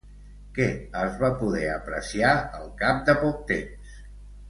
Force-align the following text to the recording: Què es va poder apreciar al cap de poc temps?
Què 0.55 0.65
es 1.01 1.19
va 1.19 1.29
poder 1.43 1.63
apreciar 1.75 2.35
al 2.61 2.75
cap 2.83 3.07
de 3.11 3.19
poc 3.25 3.49
temps? 3.55 4.05